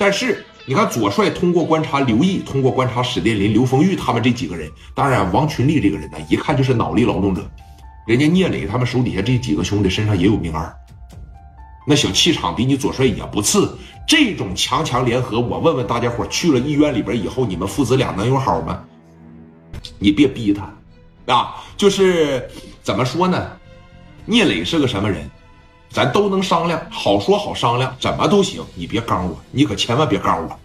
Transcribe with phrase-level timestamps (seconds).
[0.00, 7.46] 但是你看，左帅通过观察刘毅，通过观察史殿林、刘丰玉他们这几个人，当然王群力这个人呢，一看就是脑力劳动者。
[8.06, 10.74] 人家聂磊他们手底下这几个兄弟身上也有命二，
[11.86, 13.76] 那小气场比你左帅也不次。
[14.08, 18.82] 这种强强联合，我问问大家伙，去了医院里边以后，你们父子俩能有好吗？
[19.98, 22.48] 你别逼他，啊，就是
[22.82, 23.50] 怎么说呢？
[24.24, 25.30] 聂磊是个什么人？
[25.90, 28.64] 咱都能商量，好说好商量，怎么都行。
[28.74, 30.58] 你别刚我，你可千万别刚我。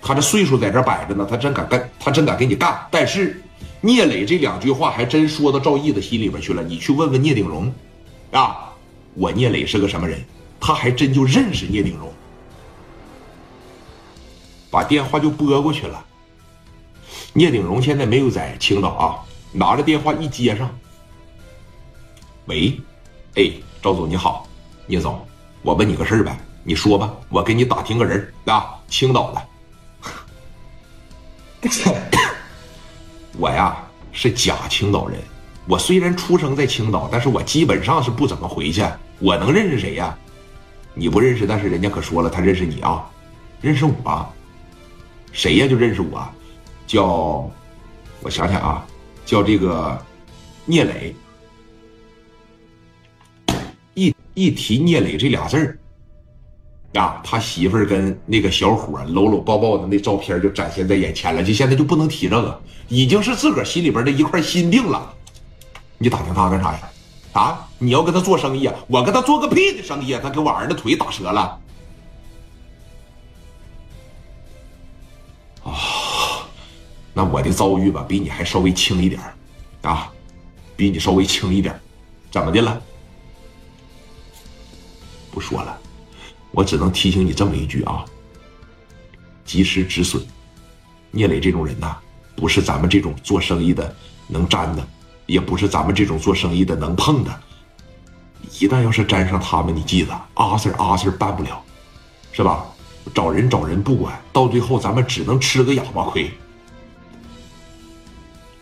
[0.00, 2.86] 他这岁数在这摆着呢，他真敢干，他真敢给你干。
[2.90, 3.42] 但是
[3.80, 6.62] 聂磊这两句话还真说到赵毅的心里边去了。
[6.62, 7.72] 你去问问聂鼎荣，
[8.30, 8.72] 啊，
[9.14, 10.24] 我聂磊是个什么人？
[10.60, 12.12] 他还真就认识聂鼎荣。
[14.70, 16.04] 把电话就拨过去了。
[17.32, 19.18] 聂鼎荣现在没有在青岛啊，
[19.50, 20.70] 拿着电话一接上，
[22.46, 22.80] 喂，
[23.34, 23.52] 哎。
[23.82, 24.46] 赵总你好，
[24.86, 25.20] 聂总，
[25.62, 29.42] 我问你个事儿呗，你说吧，我给你打听个人啊，青岛的。
[33.36, 33.76] 我呀
[34.12, 35.18] 是假青岛人，
[35.66, 38.86] 我虽然出生在青岛，但是我基本上是不怎么回去。
[39.18, 40.16] 我能认识谁呀？
[40.94, 43.04] 你不认识，但是人家可说了，他认识你啊，
[43.60, 44.32] 认识我。
[45.32, 45.66] 谁呀？
[45.66, 46.24] 就认识我，
[46.86, 47.50] 叫，
[48.20, 48.86] 我想想啊，
[49.26, 50.00] 叫这个
[50.66, 51.12] 聂磊。
[54.34, 55.78] 一提聂磊这俩字儿，
[57.00, 61.42] 啊，他媳妇儿跟那个小伙搂搂抱抱的那照片就展现在眼前了。
[61.42, 65.14] 就现在就不能提这个，已经是自个儿心里边的一块心病了。
[65.98, 66.80] 你打听他干啥呀？
[67.32, 68.74] 啊，你要跟他做生意啊？
[68.88, 70.20] 我跟他做个屁的生意啊！
[70.22, 71.58] 他给我儿子腿打折了。
[75.64, 75.72] 啊，
[77.14, 79.20] 那我的遭遇吧，比你还稍微轻一点
[79.82, 80.12] 啊，
[80.76, 81.74] 比你稍微轻一点
[82.30, 82.82] 怎么的了？
[85.32, 85.76] 不说了，
[86.52, 88.04] 我只能提醒你这么一句啊：
[89.44, 90.22] 及时止损。
[91.10, 91.96] 聂磊这种人呐，
[92.36, 93.92] 不是咱们这种做生意的
[94.28, 94.86] 能沾的，
[95.26, 97.40] 也不是咱们这种做生意的能碰的。
[98.60, 101.62] 一旦要是沾上他们，你记得阿 Sir 阿 Sir 办不了，
[102.32, 102.66] 是吧？
[103.12, 106.30] 找人找人不管，到最后咱们只能吃个哑巴亏。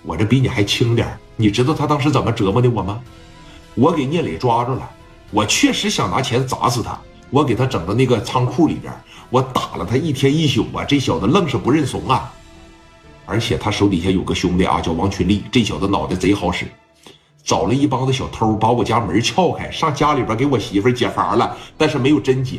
[0.02, 1.06] 我这比你还轻点
[1.36, 3.02] 你知道他当时怎么折磨的我吗？
[3.74, 4.90] 我给聂磊抓住了。
[5.30, 6.98] 我确实想拿钱砸死他，
[7.30, 8.92] 我给他整到那个仓库里边，
[9.30, 10.84] 我打了他一天一宿啊！
[10.84, 12.32] 这小子愣是不认怂啊！
[13.26, 16.66] 而且他手底下有个兄弟啊，叫王群力，这小子脑袋贼好使，
[17.44, 22.58] 找了一帮子小偷把我家门撬开，上家里边给我媳妇解乏了，但是没有真解，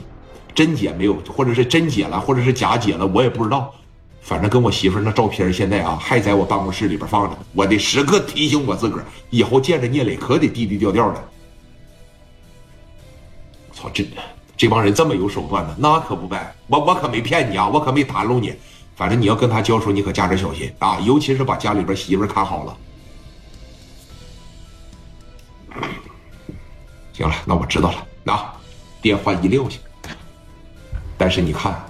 [0.55, 3.73] 真解没有，或者是真解了，或者是假解了，我也不知道。
[4.21, 11.21] 反正跟我媳妇那照片现在啊还在我办公室里边放着，我得时刻提醒我自个儿，以后见着聂磊可得低低调调的。
[13.81, 14.07] 操，这
[14.55, 15.75] 这帮人这么有手段呢？
[15.79, 18.53] 那可不呗，我我可没骗你啊，我可没袒露你。
[18.95, 22.77] 反正你要跟他交手，你可加点小心啊，尤其是把家里边媳妇看好了。
[27.13, 28.05] 行了，那我知道了。
[28.23, 28.53] 那
[29.01, 29.79] 电话一撂下，
[31.17, 31.83] 但是你看。